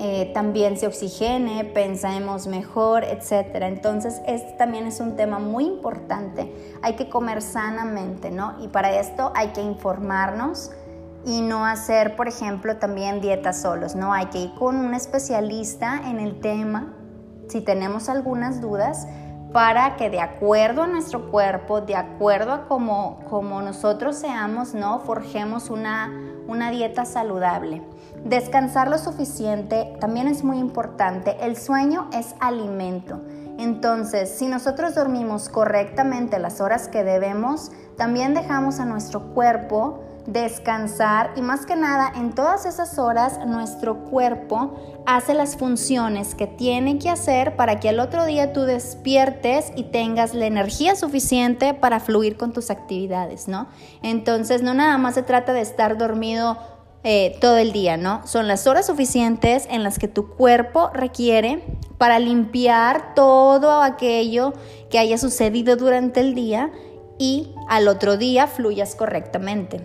eh, 0.02 0.30
también 0.32 0.78
se 0.78 0.86
oxigene, 0.86 1.62
pensemos 1.62 2.46
mejor, 2.46 3.04
etc. 3.04 3.54
Entonces, 3.60 4.22
este 4.26 4.52
también 4.52 4.86
es 4.86 4.98
un 4.98 5.14
tema 5.14 5.38
muy 5.38 5.66
importante. 5.66 6.50
Hay 6.80 6.94
que 6.94 7.10
comer 7.10 7.42
sanamente, 7.42 8.30
¿no? 8.30 8.54
Y 8.62 8.68
para 8.68 8.98
esto 8.98 9.30
hay 9.34 9.48
que 9.48 9.60
informarnos 9.60 10.70
y 11.26 11.42
no 11.42 11.66
hacer, 11.66 12.16
por 12.16 12.28
ejemplo, 12.28 12.78
también 12.78 13.20
dietas 13.20 13.60
solos, 13.60 13.94
¿no? 13.94 14.14
Hay 14.14 14.26
que 14.26 14.38
ir 14.38 14.54
con 14.54 14.76
un 14.76 14.94
especialista 14.94 16.00
en 16.08 16.18
el 16.18 16.40
tema 16.40 16.94
si 17.48 17.60
tenemos 17.60 18.08
algunas 18.08 18.62
dudas 18.62 19.06
para 19.52 19.96
que 19.96 20.08
de 20.08 20.20
acuerdo 20.20 20.84
a 20.84 20.86
nuestro 20.86 21.30
cuerpo, 21.30 21.82
de 21.82 21.96
acuerdo 21.96 22.52
a 22.52 22.68
como, 22.68 23.20
como 23.28 23.60
nosotros 23.60 24.16
seamos, 24.16 24.72
¿no? 24.72 25.00
Forjemos 25.00 25.68
una, 25.68 26.10
una 26.46 26.70
dieta 26.70 27.04
saludable. 27.04 27.82
Descansar 28.24 28.88
lo 28.88 28.98
suficiente 28.98 29.96
también 30.00 30.28
es 30.28 30.44
muy 30.44 30.58
importante. 30.58 31.36
El 31.40 31.56
sueño 31.56 32.08
es 32.12 32.34
alimento. 32.40 33.20
Entonces, 33.58 34.30
si 34.30 34.46
nosotros 34.46 34.94
dormimos 34.94 35.48
correctamente 35.48 36.38
las 36.38 36.60
horas 36.60 36.88
que 36.88 37.04
debemos, 37.04 37.72
también 37.96 38.34
dejamos 38.34 38.80
a 38.80 38.84
nuestro 38.84 39.34
cuerpo 39.34 40.00
descansar 40.26 41.32
y 41.36 41.42
más 41.42 41.66
que 41.66 41.76
nada 41.76 42.12
en 42.14 42.34
todas 42.34 42.66
esas 42.66 42.98
horas 42.98 43.38
nuestro 43.46 44.04
cuerpo 44.04 45.02
hace 45.06 45.34
las 45.34 45.56
funciones 45.56 46.34
que 46.34 46.46
tiene 46.46 46.98
que 46.98 47.10
hacer 47.10 47.56
para 47.56 47.80
que 47.80 47.88
al 47.88 48.00
otro 48.00 48.24
día 48.26 48.52
tú 48.52 48.62
despiertes 48.62 49.72
y 49.76 49.84
tengas 49.84 50.34
la 50.34 50.46
energía 50.46 50.94
suficiente 50.94 51.74
para 51.74 52.00
fluir 52.00 52.36
con 52.36 52.52
tus 52.52 52.70
actividades, 52.70 53.48
¿no? 53.48 53.66
Entonces 54.02 54.62
no 54.62 54.74
nada 54.74 54.98
más 54.98 55.14
se 55.14 55.22
trata 55.22 55.52
de 55.52 55.62
estar 55.62 55.98
dormido 55.98 56.58
eh, 57.02 57.38
todo 57.40 57.56
el 57.56 57.72
día, 57.72 57.96
¿no? 57.96 58.26
Son 58.26 58.46
las 58.46 58.66
horas 58.66 58.86
suficientes 58.86 59.66
en 59.70 59.82
las 59.82 59.98
que 59.98 60.08
tu 60.08 60.28
cuerpo 60.28 60.90
requiere 60.92 61.64
para 61.96 62.18
limpiar 62.18 63.14
todo 63.14 63.80
aquello 63.80 64.52
que 64.90 64.98
haya 64.98 65.16
sucedido 65.16 65.76
durante 65.76 66.20
el 66.20 66.34
día 66.34 66.70
y 67.18 67.54
al 67.68 67.88
otro 67.88 68.16
día 68.16 68.46
fluyas 68.46 68.94
correctamente. 68.94 69.80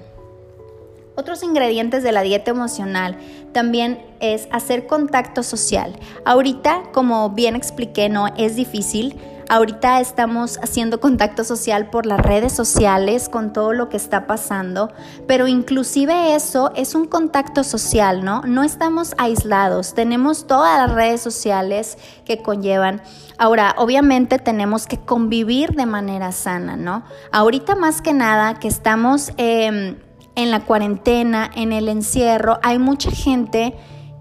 Otros 1.15 1.43
ingredientes 1.43 2.03
de 2.03 2.11
la 2.11 2.21
dieta 2.21 2.51
emocional 2.51 3.17
también 3.53 4.05
es 4.19 4.49
hacer 4.51 4.85
contacto 4.85 5.43
social. 5.43 5.95
Ahorita, 6.25 6.83
como 6.91 7.29
bien 7.29 7.55
expliqué, 7.55 8.09
no 8.09 8.27
es 8.35 8.57
difícil 8.57 9.15
Ahorita 9.47 9.99
estamos 9.99 10.57
haciendo 10.63 10.99
contacto 10.99 11.43
social 11.43 11.91
por 11.91 12.07
las 12.07 12.19
redes 12.19 12.51
sociales 12.51 13.29
con 13.29 13.53
todo 13.53 13.73
lo 13.73 13.89
que 13.89 13.97
está 13.97 14.25
pasando, 14.25 14.91
pero 15.27 15.47
inclusive 15.47 16.33
eso 16.33 16.71
es 16.75 16.95
un 16.95 17.05
contacto 17.05 17.63
social, 17.63 18.25
¿no? 18.25 18.41
No 18.41 18.63
estamos 18.63 19.13
aislados, 19.19 19.93
tenemos 19.93 20.47
todas 20.47 20.79
las 20.79 20.95
redes 20.95 21.21
sociales 21.21 21.99
que 22.25 22.41
conllevan. 22.41 23.03
Ahora, 23.37 23.75
obviamente 23.77 24.39
tenemos 24.39 24.87
que 24.87 24.97
convivir 24.97 25.75
de 25.75 25.85
manera 25.85 26.31
sana, 26.31 26.75
¿no? 26.75 27.03
Ahorita 27.31 27.75
más 27.75 28.01
que 28.01 28.13
nada 28.13 28.55
que 28.55 28.67
estamos 28.67 29.31
em, 29.37 29.97
en 30.35 30.51
la 30.51 30.61
cuarentena, 30.61 31.51
en 31.55 31.71
el 31.71 31.87
encierro, 31.87 32.59
hay 32.63 32.79
mucha 32.79 33.11
gente 33.11 33.75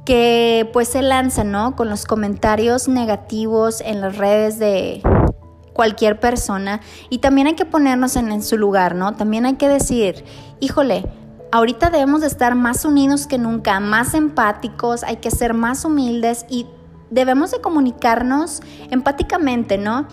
que 0.05 0.69
pues 0.73 0.89
se 0.89 1.03
lanza, 1.03 1.45
¿no? 1.45 1.77
Con 1.77 1.89
los 1.89 2.05
comentarios 2.05 2.89
negativos 2.89 3.81
en 3.81 4.01
las 4.01 4.17
redes 4.19 4.59
de 4.59 5.03
cualquier 5.73 6.21
persona 6.21 6.81
y 7.11 7.19
también 7.19 7.49
hay 7.49 7.55
que 7.55 7.65
ponernos 7.65 8.17
en, 8.17 8.43
su 8.43 8.57
lugar, 8.57 8.95
¿no? 8.95 9.15
También 9.15 9.45
hay 9.45 9.55
que 9.55 9.69
decir, 9.69 10.25
híjole, 10.61 11.05
ahorita 11.53 11.91
debemos 11.91 12.23
de 12.23 12.29
estar 12.29 12.55
más 12.55 12.85
unidos 12.85 13.27
que 13.27 13.39
nunca, 13.39 13.81
más 13.81 14.15
empáticos, 14.15 15.03
hay 15.03 15.17
que 15.17 15.31
ser 15.31 15.53
más 15.53 15.85
humildes 15.85 16.47
y 16.49 16.67
debemos 17.11 17.51
de 17.51 17.61
comunicarnos 17.61 18.61
empáticamente, 18.91 19.79
¿no? 19.79 20.07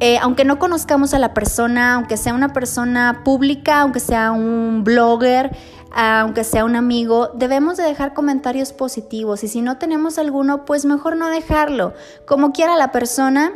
Eh, 0.00 0.16
aunque 0.18 0.44
no 0.44 0.58
conozcamos 0.58 1.12
a 1.12 1.18
la 1.18 1.34
persona, 1.34 1.94
aunque 1.94 2.16
sea 2.16 2.32
una 2.32 2.52
persona 2.52 3.22
pública, 3.24 3.80
aunque 3.80 3.98
sea 3.98 4.30
un 4.30 4.84
blogger, 4.84 5.56
aunque 5.92 6.44
sea 6.44 6.64
un 6.64 6.76
amigo, 6.76 7.30
debemos 7.34 7.76
de 7.76 7.84
dejar 7.84 8.14
comentarios 8.14 8.72
positivos 8.72 9.42
y 9.42 9.48
si 9.48 9.60
no 9.60 9.78
tenemos 9.78 10.18
alguno, 10.18 10.64
pues 10.64 10.84
mejor 10.84 11.16
no 11.16 11.28
dejarlo. 11.28 11.94
Como 12.26 12.52
quiera 12.52 12.76
la 12.76 12.92
persona, 12.92 13.52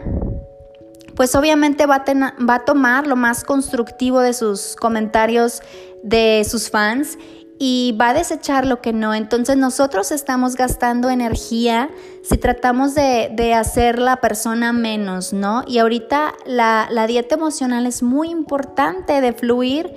pues 1.14 1.34
obviamente 1.36 1.86
va 1.86 2.02
a, 2.06 2.44
va 2.44 2.54
a 2.54 2.64
tomar 2.64 3.06
lo 3.06 3.14
más 3.14 3.44
constructivo 3.44 4.20
de 4.20 4.32
sus 4.32 4.74
comentarios 4.74 5.62
de 6.02 6.44
sus 6.48 6.70
fans 6.70 7.18
y 7.64 7.92
va 7.92 8.08
a 8.08 8.14
desechar 8.14 8.66
lo 8.66 8.80
que 8.80 8.92
no. 8.92 9.14
Entonces 9.14 9.56
nosotros 9.56 10.10
estamos 10.10 10.56
gastando 10.56 11.10
energía 11.10 11.90
si 12.24 12.36
tratamos 12.36 12.96
de, 12.96 13.54
hacer 13.54 14.00
la 14.00 14.16
persona 14.16 14.72
menos, 14.72 15.32
¿no? 15.32 15.62
Y 15.68 15.78
ahorita 15.78 16.34
la, 16.44 16.88
dieta 17.06 17.36
emocional 17.36 17.86
es 17.86 18.02
muy 18.02 18.30
importante 18.30 19.20
de 19.20 19.32
fluir 19.32 19.94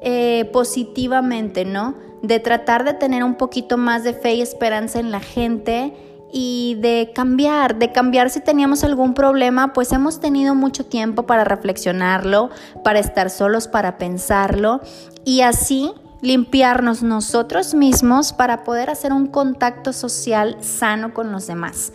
eh, 0.00 0.48
positivamente, 0.54 1.66
¿no? 1.66 1.96
De 2.22 2.40
tratar 2.40 2.82
de 2.82 2.94
tener 2.94 3.24
un 3.24 3.34
poquito 3.34 3.76
más 3.76 4.04
de 4.04 4.14
fe 4.14 4.36
y 4.36 4.40
esperanza 4.40 4.98
en 4.98 5.10
la 5.10 5.20
gente 5.20 5.92
y 6.32 6.78
de 6.80 7.12
cambiar, 7.14 7.78
de 7.78 7.92
cambiar 7.92 8.30
si 8.30 8.40
teníamos 8.40 8.84
algún 8.84 9.12
problema, 9.12 9.74
pues 9.74 9.92
hemos 9.92 10.18
tenido 10.18 10.54
mucho 10.54 10.86
tiempo 10.86 11.24
para 11.24 11.44
reflexionarlo, 11.44 12.48
para 12.82 13.00
estar 13.00 13.28
solos, 13.28 13.68
para 13.68 13.98
pensarlo 13.98 14.80
y 15.26 15.42
así 15.42 15.92
limpiarnos 16.22 17.02
nosotros 17.02 17.74
mismos 17.74 18.32
para 18.32 18.64
poder 18.64 18.88
hacer 18.88 19.12
un 19.12 19.26
contacto 19.26 19.92
social 19.92 20.56
sano 20.60 21.12
con 21.12 21.32
los 21.32 21.46
demás. 21.46 21.92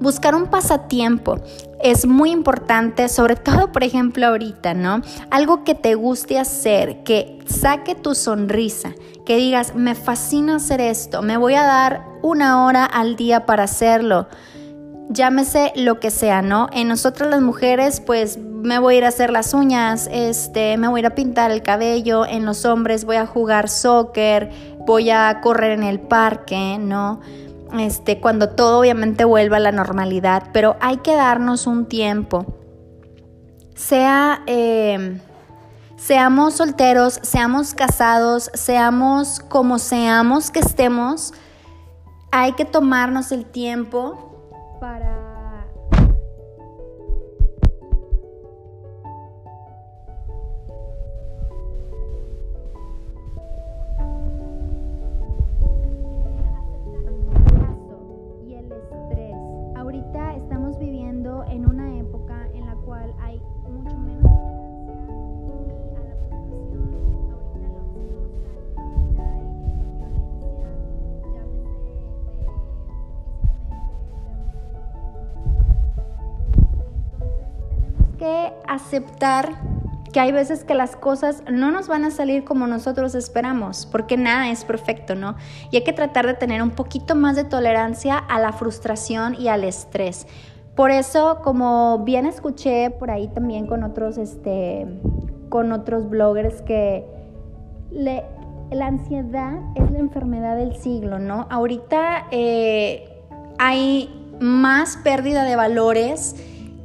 Buscar 0.00 0.34
un 0.34 0.46
pasatiempo 0.46 1.36
es 1.82 2.06
muy 2.06 2.30
importante, 2.30 3.08
sobre 3.08 3.36
todo, 3.36 3.72
por 3.72 3.84
ejemplo, 3.84 4.26
ahorita, 4.26 4.74
¿no? 4.74 5.02
Algo 5.30 5.64
que 5.64 5.74
te 5.74 5.94
guste 5.96 6.38
hacer, 6.38 7.02
que 7.02 7.40
saque 7.46 7.94
tu 7.94 8.14
sonrisa, 8.14 8.94
que 9.26 9.36
digas, 9.36 9.74
me 9.74 9.94
fascina 9.94 10.56
hacer 10.56 10.80
esto, 10.80 11.22
me 11.22 11.36
voy 11.36 11.54
a 11.54 11.64
dar 11.64 12.06
una 12.22 12.64
hora 12.64 12.84
al 12.84 13.16
día 13.16 13.44
para 13.44 13.64
hacerlo 13.64 14.28
llámese 15.08 15.72
lo 15.76 16.00
que 16.00 16.10
sea, 16.10 16.42
¿no? 16.42 16.68
En 16.72 16.88
nosotras 16.88 17.30
las 17.30 17.40
mujeres, 17.40 18.00
pues 18.00 18.38
me 18.38 18.78
voy 18.78 18.94
a 18.94 18.98
ir 18.98 19.04
a 19.04 19.08
hacer 19.08 19.30
las 19.30 19.54
uñas, 19.54 20.08
este, 20.10 20.76
me 20.78 20.88
voy 20.88 20.98
a 20.98 21.00
ir 21.00 21.06
a 21.06 21.14
pintar 21.14 21.50
el 21.50 21.62
cabello, 21.62 22.26
en 22.26 22.44
los 22.44 22.64
hombres 22.64 23.04
voy 23.04 23.16
a 23.16 23.26
jugar 23.26 23.68
soccer, 23.68 24.50
voy 24.86 25.10
a 25.10 25.40
correr 25.42 25.72
en 25.72 25.84
el 25.84 26.00
parque, 26.00 26.78
¿no? 26.78 27.20
Este, 27.78 28.20
cuando 28.20 28.50
todo 28.50 28.80
obviamente 28.80 29.24
vuelva 29.24 29.56
a 29.56 29.60
la 29.60 29.72
normalidad, 29.72 30.50
pero 30.52 30.76
hay 30.80 30.98
que 30.98 31.14
darnos 31.14 31.66
un 31.66 31.86
tiempo. 31.86 32.46
Sea, 33.74 34.42
eh, 34.46 35.20
seamos 35.96 36.54
solteros, 36.54 37.18
seamos 37.22 37.74
casados, 37.74 38.50
seamos 38.54 39.40
como 39.40 39.78
seamos 39.78 40.50
que 40.50 40.60
estemos, 40.60 41.34
hay 42.30 42.52
que 42.52 42.64
tomarnos 42.64 43.32
el 43.32 43.44
tiempo 43.44 44.33
para 44.84 45.23
aceptar 78.74 79.50
que 80.14 80.20
hay 80.20 80.30
veces 80.30 80.62
que 80.62 80.74
las 80.74 80.94
cosas 80.94 81.42
no 81.50 81.72
nos 81.72 81.88
van 81.88 82.04
a 82.04 82.12
salir 82.12 82.44
como 82.44 82.68
nosotros 82.68 83.16
esperamos, 83.16 83.84
porque 83.90 84.16
nada 84.16 84.48
es 84.48 84.64
perfecto, 84.64 85.16
¿no? 85.16 85.34
Y 85.72 85.76
hay 85.78 85.82
que 85.82 85.92
tratar 85.92 86.24
de 86.24 86.34
tener 86.34 86.62
un 86.62 86.70
poquito 86.70 87.16
más 87.16 87.34
de 87.34 87.42
tolerancia 87.42 88.16
a 88.16 88.38
la 88.38 88.52
frustración 88.52 89.34
y 89.34 89.48
al 89.48 89.64
estrés. 89.64 90.28
Por 90.76 90.92
eso, 90.92 91.40
como 91.42 92.04
bien 92.04 92.26
escuché 92.26 92.90
por 92.90 93.10
ahí 93.10 93.26
también 93.26 93.66
con 93.66 93.82
otros, 93.82 94.16
este, 94.16 94.86
con 95.48 95.72
otros 95.72 96.08
bloggers 96.08 96.62
que 96.62 97.04
la 97.90 98.86
ansiedad 98.86 99.60
es 99.74 99.90
la 99.90 99.98
enfermedad 99.98 100.56
del 100.56 100.76
siglo, 100.76 101.18
¿no? 101.18 101.48
Ahorita 101.50 102.26
eh, 102.30 103.08
hay 103.58 104.08
más 104.40 104.96
pérdida 104.98 105.44
de 105.44 105.56
valores 105.56 106.36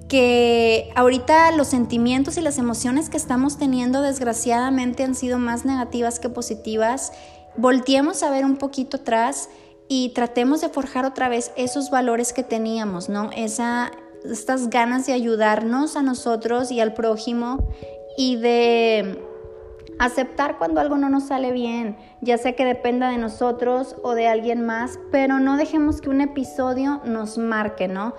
que 0.10 0.92
ahorita 0.96 1.52
los 1.52 1.68
sentimientos 1.68 2.38
y 2.38 2.42
las 2.42 2.58
emociones 2.58 3.10
que 3.10 3.18
estamos 3.18 3.58
teniendo 3.58 4.02
desgraciadamente 4.02 5.04
han 5.04 5.14
sido 5.14 5.38
más 5.38 5.66
negativas 5.66 6.20
que 6.20 6.30
positivas. 6.30 7.14
Volteemos 7.56 8.24
a 8.24 8.32
ver 8.32 8.44
un 8.44 8.58
poquito 8.58 8.98
atrás 8.98 9.50
y 9.88 10.10
tratemos 10.10 10.62
de 10.62 10.70
forjar 10.70 11.06
otra 11.06 11.30
vez 11.30 11.52
esos 11.56 11.92
valores 11.92 12.34
que 12.34 12.44
teníamos, 12.44 13.08
¿no? 13.08 13.30
Esa, 13.36 13.92
estas 14.26 14.72
ganas 14.72 15.06
de 15.06 15.14
ayudarnos 15.14 15.96
a 15.96 16.02
nosotros 16.02 16.72
y 16.72 16.80
al 16.80 16.96
prójimo 16.96 17.70
y 18.18 18.36
de 18.38 19.24
aceptar 20.00 20.58
cuando 20.58 20.82
algo 20.82 20.98
no 20.98 21.10
nos 21.10 21.28
sale 21.28 21.52
bien, 21.52 21.98
ya 22.22 22.38
sea 22.40 22.56
que 22.56 22.66
dependa 22.66 23.10
de 23.10 23.18
nosotros 23.18 23.96
o 24.02 24.16
de 24.16 24.28
alguien 24.28 24.66
más, 24.66 24.98
pero 25.12 25.40
no 25.40 25.56
dejemos 25.56 26.02
que 26.02 26.10
un 26.10 26.22
episodio 26.22 27.02
nos 27.06 27.38
marque, 27.38 27.88
¿no? 27.88 28.16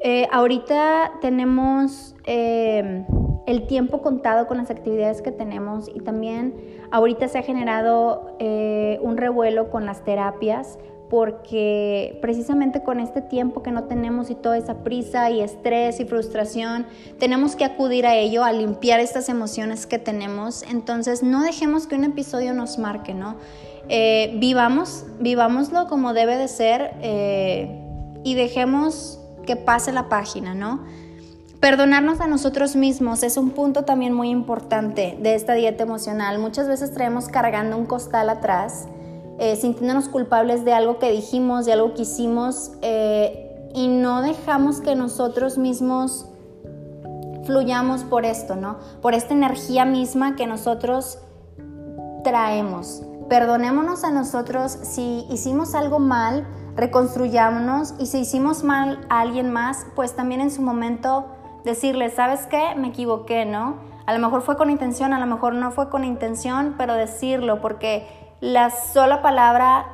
Eh, 0.00 0.28
ahorita 0.30 1.14
tenemos 1.20 2.14
eh, 2.24 3.04
el 3.46 3.66
tiempo 3.66 4.00
contado 4.00 4.46
con 4.46 4.58
las 4.58 4.70
actividades 4.70 5.22
que 5.22 5.32
tenemos 5.32 5.90
y 5.92 6.00
también 6.00 6.54
ahorita 6.92 7.26
se 7.28 7.38
ha 7.38 7.42
generado 7.42 8.36
eh, 8.38 9.00
un 9.02 9.16
revuelo 9.16 9.70
con 9.70 9.86
las 9.86 10.04
terapias 10.04 10.78
porque 11.10 12.18
precisamente 12.20 12.82
con 12.82 13.00
este 13.00 13.22
tiempo 13.22 13.62
que 13.62 13.72
no 13.72 13.84
tenemos 13.84 14.30
y 14.30 14.34
toda 14.34 14.58
esa 14.58 14.84
prisa 14.84 15.30
y 15.30 15.40
estrés 15.40 15.98
y 16.00 16.04
frustración, 16.04 16.86
tenemos 17.18 17.56
que 17.56 17.64
acudir 17.64 18.06
a 18.06 18.14
ello, 18.14 18.44
a 18.44 18.52
limpiar 18.52 19.00
estas 19.00 19.30
emociones 19.30 19.86
que 19.86 19.98
tenemos. 19.98 20.62
Entonces 20.64 21.22
no 21.22 21.42
dejemos 21.42 21.86
que 21.86 21.94
un 21.94 22.04
episodio 22.04 22.52
nos 22.52 22.78
marque, 22.78 23.14
¿no? 23.14 23.36
vivamos, 24.34 25.06
vivámoslo 25.18 25.86
como 25.86 26.12
debe 26.12 26.36
de 26.36 26.48
ser 26.48 26.92
y 28.22 28.34
dejemos 28.34 29.18
que 29.48 29.56
pase 29.56 29.92
la 29.92 30.10
página, 30.10 30.54
¿no? 30.54 30.80
Perdonarnos 31.58 32.20
a 32.20 32.26
nosotros 32.26 32.76
mismos 32.76 33.22
es 33.22 33.38
un 33.38 33.50
punto 33.50 33.86
también 33.86 34.12
muy 34.12 34.28
importante 34.28 35.16
de 35.22 35.34
esta 35.34 35.54
dieta 35.54 35.84
emocional. 35.84 36.38
Muchas 36.38 36.68
veces 36.68 36.92
traemos 36.92 37.28
cargando 37.28 37.78
un 37.78 37.86
costal 37.86 38.28
atrás, 38.28 38.86
eh, 39.38 39.56
sintiéndonos 39.56 40.10
culpables 40.10 40.66
de 40.66 40.74
algo 40.74 40.98
que 40.98 41.10
dijimos, 41.10 41.64
de 41.64 41.72
algo 41.72 41.94
que 41.94 42.02
hicimos, 42.02 42.72
eh, 42.82 43.70
y 43.74 43.88
no 43.88 44.20
dejamos 44.20 44.82
que 44.82 44.94
nosotros 44.94 45.56
mismos 45.56 46.26
fluyamos 47.44 48.04
por 48.04 48.26
esto, 48.26 48.54
¿no? 48.54 48.76
Por 49.00 49.14
esta 49.14 49.32
energía 49.32 49.86
misma 49.86 50.36
que 50.36 50.46
nosotros 50.46 51.20
traemos. 52.22 53.02
Perdonémonos 53.30 54.04
a 54.04 54.10
nosotros 54.10 54.78
si 54.82 55.24
hicimos 55.30 55.74
algo 55.74 56.00
mal, 56.00 56.46
reconstruyámonos 56.78 57.94
y 57.98 58.06
si 58.06 58.20
hicimos 58.20 58.62
mal 58.62 59.04
a 59.10 59.20
alguien 59.20 59.52
más, 59.52 59.84
pues 59.96 60.14
también 60.14 60.40
en 60.40 60.52
su 60.52 60.62
momento 60.62 61.26
decirle, 61.64 62.08
¿sabes 62.08 62.46
qué? 62.46 62.74
Me 62.76 62.88
equivoqué, 62.88 63.44
¿no? 63.44 63.76
A 64.06 64.14
lo 64.14 64.20
mejor 64.20 64.42
fue 64.42 64.56
con 64.56 64.70
intención, 64.70 65.12
a 65.12 65.18
lo 65.18 65.26
mejor 65.26 65.54
no 65.54 65.72
fue 65.72 65.90
con 65.90 66.04
intención, 66.04 66.76
pero 66.78 66.94
decirlo, 66.94 67.60
porque 67.60 68.06
la 68.40 68.70
sola 68.70 69.22
palabra 69.22 69.86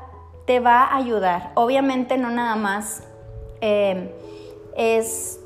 te 0.47 0.61
va 0.61 0.83
a 0.83 0.97
ayudar. 0.97 1.53
Obviamente 1.55 2.19
no 2.19 2.31
nada 2.31 2.55
más 2.55 3.03
eh, 3.63 4.15
es 4.77 5.41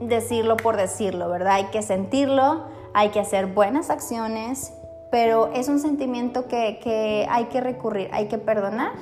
decirlo 0.00 0.56
por 0.56 0.76
decirlo, 0.76 1.28
¿verdad? 1.28 1.54
Hay 1.54 1.64
que 1.66 1.82
sentirlo, 1.82 2.62
hay 2.94 3.08
que 3.08 3.18
hacer 3.18 3.46
buenas 3.46 3.90
acciones, 3.90 4.72
pero 5.10 5.50
es 5.52 5.68
un 5.68 5.80
sentimiento 5.80 6.46
que, 6.46 6.78
que 6.80 7.26
hay 7.28 7.46
que 7.46 7.60
recurrir, 7.60 8.08
hay 8.12 8.28
que 8.28 8.38
perdonar 8.38 8.92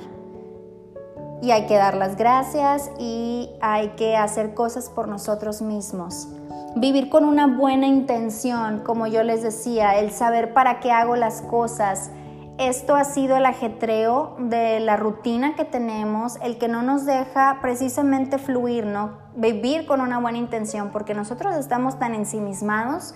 y 1.45 1.51
hay 1.51 1.67
que 1.67 1.75
dar 1.75 1.95
las 1.95 2.17
gracias 2.17 2.89
y 2.97 3.51
hay 3.61 3.89
que 3.89 4.17
hacer 4.17 4.55
cosas 4.55 4.89
por 4.89 5.07
nosotros 5.07 5.61
mismos. 5.61 6.27
Vivir 6.75 7.07
con 7.09 7.23
una 7.23 7.45
buena 7.45 7.85
intención, 7.85 8.79
como 8.79 9.05
yo 9.05 9.21
les 9.21 9.43
decía, 9.43 9.99
el 9.99 10.11
saber 10.11 10.53
para 10.53 10.79
qué 10.79 10.91
hago 10.91 11.15
las 11.15 11.43
cosas. 11.43 12.09
Esto 12.57 12.95
ha 12.95 13.03
sido 13.03 13.37
el 13.37 13.45
ajetreo 13.45 14.35
de 14.39 14.79
la 14.79 14.97
rutina 14.97 15.55
que 15.55 15.65
tenemos, 15.65 16.37
el 16.41 16.57
que 16.57 16.67
no 16.67 16.81
nos 16.81 17.05
deja 17.05 17.59
precisamente 17.61 18.39
fluir, 18.39 18.87
¿no? 18.87 19.11
Vivir 19.35 19.85
con 19.85 20.01
una 20.01 20.19
buena 20.19 20.39
intención, 20.39 20.89
porque 20.91 21.13
nosotros 21.13 21.55
estamos 21.55 21.99
tan 21.99 22.15
ensimismados 22.15 23.13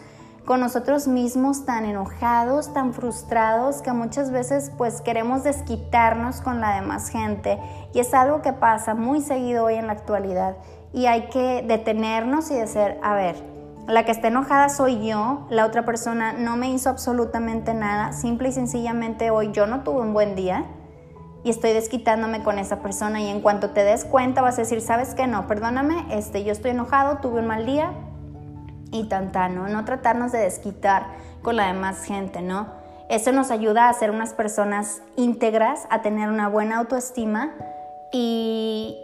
con 0.50 0.62
nosotros 0.62 1.08
mismos 1.08 1.64
tan 1.64 1.86
enojados, 1.86 2.74
tan 2.74 2.92
frustrados, 2.92 3.84
que 3.84 3.94
muchas 3.94 4.32
veces 4.32 4.72
pues 4.80 5.00
queremos 5.00 5.44
desquitarnos 5.44 6.42
con 6.42 6.60
la 6.60 6.74
demás 6.74 7.10
gente. 7.10 7.60
Y 7.94 8.00
es 8.00 8.16
algo 8.16 8.42
que 8.42 8.52
pasa 8.52 8.96
muy 8.96 9.22
seguido 9.22 9.66
hoy 9.66 9.76
en 9.76 9.86
la 9.86 9.94
actualidad. 9.94 10.58
Y 10.92 11.06
hay 11.06 11.28
que 11.28 11.64
detenernos 11.68 12.50
y 12.50 12.56
decir, 12.56 12.98
a 13.04 13.14
ver, 13.14 13.36
la 13.86 14.06
que 14.06 14.12
está 14.12 14.30
enojada 14.30 14.70
soy 14.70 15.08
yo, 15.08 15.46
la 15.52 15.68
otra 15.68 15.86
persona 15.86 16.34
no 16.34 16.58
me 16.58 16.72
hizo 16.72 16.90
absolutamente 16.90 17.76
nada, 17.76 18.12
simple 18.12 18.50
y 18.50 18.52
sencillamente 18.52 19.30
hoy 19.30 19.52
yo 19.52 19.68
no 19.68 19.84
tuve 19.84 20.02
un 20.02 20.14
buen 20.14 20.36
día 20.36 20.66
y 21.44 21.52
estoy 21.52 21.74
desquitándome 21.74 22.42
con 22.42 22.58
esa 22.58 22.80
persona 22.80 23.22
y 23.22 23.28
en 23.28 23.42
cuanto 23.42 23.70
te 23.70 23.84
des 23.84 24.04
cuenta 24.04 24.42
vas 24.42 24.56
a 24.56 24.62
decir, 24.62 24.82
¿sabes 24.82 25.14
qué? 25.14 25.28
No, 25.28 25.46
perdóname, 25.46 26.08
este, 26.10 26.44
yo 26.44 26.52
estoy 26.52 26.72
enojado, 26.72 27.20
tuve 27.20 27.42
un 27.42 27.46
mal 27.46 27.68
día, 27.68 27.94
y 28.92 29.06
tanta, 29.06 29.50
¿no? 29.50 29.68
No 29.68 29.86
tratarnos 29.86 30.32
de 30.32 30.40
desquitar 30.40 31.08
con 31.42 31.56
la 31.56 31.68
demás 31.68 32.04
gente, 32.04 32.42
¿no? 32.42 32.68
Eso 33.10 33.32
nos 33.32 33.52
ayuda 33.52 33.90
a 33.90 33.94
ser 33.94 34.12
unas 34.12 34.34
personas 34.34 35.02
íntegras, 35.16 35.88
a 35.90 36.02
tener 36.02 36.30
una 36.30 36.48
buena 36.48 36.78
autoestima 36.78 37.54
y, 38.12 38.98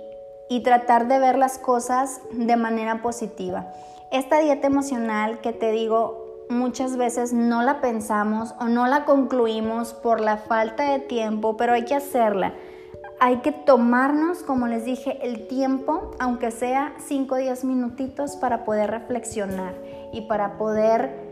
y 0.50 0.62
tratar 0.62 1.08
de 1.08 1.19
ver 1.19 1.38
las 1.38 1.58
cosas 1.58 2.21
de 2.32 2.56
manera 2.56 3.02
positiva. 3.02 3.67
Esta 4.12 4.39
dieta 4.39 4.67
emocional 4.67 5.39
que 5.39 5.54
te 5.54 5.71
digo, 5.71 6.45
muchas 6.50 6.98
veces 6.98 7.34
no 7.34 7.63
la 7.63 7.82
pensamos 7.82 8.54
o 8.60 8.65
no 8.65 8.88
la 8.88 9.06
concluimos 9.06 9.93
por 9.93 10.21
la 10.21 10.38
falta 10.38 10.91
de 10.91 11.00
tiempo, 11.00 11.58
pero 11.58 11.74
hay 11.74 11.86
que 11.86 11.95
hacerla 11.95 12.54
hay 13.19 13.38
que 13.38 13.51
tomarnos, 13.51 14.43
como 14.43 14.67
les 14.67 14.86
dije, 14.86 15.19
el 15.21 15.47
tiempo, 15.47 16.12
aunque 16.19 16.51
sea 16.51 16.93
5 17.08 17.36
o 17.36 17.38
10 17.38 17.63
minutitos, 17.63 18.36
para 18.36 18.65
poder 18.65 18.91
reflexionar 18.91 19.73
y 20.12 20.21
para 20.21 20.58
poder 20.58 21.25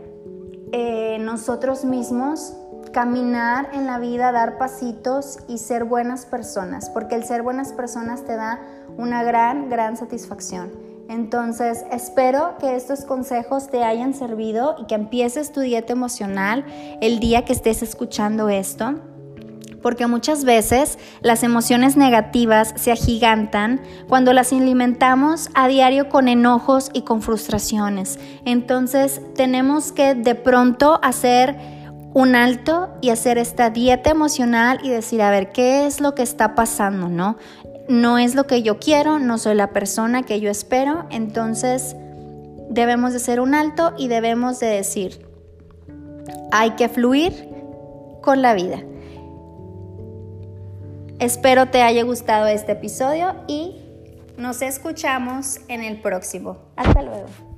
eh, 0.72 1.18
nosotros 1.20 1.84
mismos 1.84 2.56
caminar 2.92 3.70
en 3.72 3.86
la 3.86 3.98
vida, 3.98 4.32
dar 4.32 4.56
pasitos 4.56 5.38
y 5.48 5.58
ser 5.58 5.84
buenas 5.84 6.26
personas, 6.26 6.90
porque 6.90 7.16
el 7.16 7.24
ser 7.24 7.42
buenas 7.42 7.72
personas 7.72 8.24
te 8.24 8.36
da 8.36 8.60
una 8.96 9.22
gran, 9.22 9.68
gran 9.68 9.96
satisfacción. 9.96 10.72
Entonces, 11.08 11.84
espero 11.90 12.56
que 12.58 12.76
estos 12.76 13.04
consejos 13.04 13.68
te 13.68 13.84
hayan 13.84 14.14
servido 14.14 14.76
y 14.78 14.86
que 14.86 14.94
empieces 14.94 15.52
tu 15.52 15.60
dieta 15.60 15.92
emocional 15.92 16.64
el 17.02 17.20
día 17.20 17.44
que 17.44 17.52
estés 17.52 17.82
escuchando 17.82 18.48
esto 18.48 18.94
porque 19.84 20.06
muchas 20.06 20.46
veces 20.46 20.98
las 21.20 21.42
emociones 21.42 21.94
negativas 21.94 22.72
se 22.74 22.90
agigantan 22.90 23.82
cuando 24.08 24.32
las 24.32 24.50
alimentamos 24.50 25.50
a 25.52 25.68
diario 25.68 26.08
con 26.08 26.26
enojos 26.26 26.90
y 26.94 27.02
con 27.02 27.20
frustraciones. 27.20 28.18
Entonces 28.46 29.20
tenemos 29.34 29.92
que 29.92 30.14
de 30.14 30.36
pronto 30.36 30.98
hacer 31.02 31.58
un 32.14 32.34
alto 32.34 32.94
y 33.02 33.10
hacer 33.10 33.36
esta 33.36 33.68
dieta 33.68 34.08
emocional 34.08 34.80
y 34.82 34.88
decir, 34.88 35.20
a 35.20 35.30
ver, 35.30 35.52
¿qué 35.52 35.84
es 35.84 36.00
lo 36.00 36.14
que 36.14 36.22
está 36.22 36.54
pasando? 36.54 37.10
¿No? 37.10 37.36
No 37.86 38.16
es 38.16 38.34
lo 38.34 38.46
que 38.46 38.62
yo 38.62 38.78
quiero, 38.78 39.18
no 39.18 39.36
soy 39.36 39.54
la 39.54 39.74
persona 39.74 40.22
que 40.22 40.40
yo 40.40 40.50
espero, 40.50 41.04
entonces 41.10 41.94
debemos 42.70 43.12
de 43.12 43.38
un 43.38 43.54
alto 43.54 43.92
y 43.98 44.08
debemos 44.08 44.60
de 44.60 44.66
decir, 44.68 45.26
hay 46.52 46.70
que 46.70 46.88
fluir 46.88 47.50
con 48.22 48.40
la 48.40 48.54
vida. 48.54 48.82
Espero 51.20 51.66
te 51.66 51.82
haya 51.82 52.02
gustado 52.02 52.46
este 52.48 52.72
episodio 52.72 53.34
y 53.46 53.76
nos 54.36 54.62
escuchamos 54.62 55.60
en 55.68 55.82
el 55.82 56.00
próximo. 56.00 56.58
Hasta 56.76 57.02
luego. 57.02 57.53